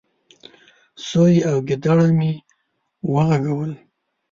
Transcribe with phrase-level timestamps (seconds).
[1.07, 2.31] سوی او ګيدړه مې
[3.13, 3.71] وغږول،